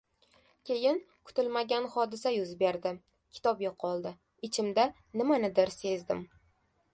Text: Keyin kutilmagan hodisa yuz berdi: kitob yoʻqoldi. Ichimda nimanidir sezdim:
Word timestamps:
Keyin 0.67 0.95
kutilmagan 1.29 1.85
hodisa 1.95 2.31
yuz 2.37 2.53
berdi: 2.61 2.93
kitob 3.37 3.61
yoʻqoldi. 3.67 4.15
Ichimda 4.49 4.87
nimanidir 5.23 5.75
sezdim: 5.77 6.27